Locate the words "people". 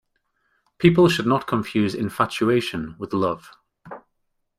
0.79-1.09